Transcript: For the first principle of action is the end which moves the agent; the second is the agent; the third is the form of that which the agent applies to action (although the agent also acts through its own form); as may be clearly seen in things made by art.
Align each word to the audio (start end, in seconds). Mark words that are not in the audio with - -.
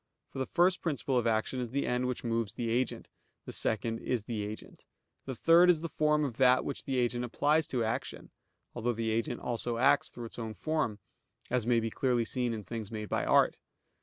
For 0.31 0.39
the 0.39 0.47
first 0.47 0.81
principle 0.81 1.15
of 1.19 1.27
action 1.27 1.59
is 1.59 1.69
the 1.69 1.85
end 1.85 2.07
which 2.07 2.23
moves 2.23 2.53
the 2.53 2.71
agent; 2.71 3.07
the 3.45 3.53
second 3.53 3.99
is 3.99 4.23
the 4.23 4.41
agent; 4.43 4.85
the 5.25 5.35
third 5.35 5.69
is 5.69 5.81
the 5.81 5.89
form 5.95 6.25
of 6.25 6.37
that 6.37 6.65
which 6.65 6.85
the 6.85 6.97
agent 6.97 7.23
applies 7.23 7.67
to 7.67 7.83
action 7.83 8.31
(although 8.73 8.93
the 8.93 9.11
agent 9.11 9.41
also 9.41 9.77
acts 9.77 10.09
through 10.09 10.25
its 10.25 10.39
own 10.39 10.55
form); 10.55 10.97
as 11.51 11.67
may 11.67 11.79
be 11.79 11.91
clearly 11.91 12.25
seen 12.25 12.51
in 12.51 12.63
things 12.63 12.89
made 12.89 13.09
by 13.09 13.23
art. 13.25 13.57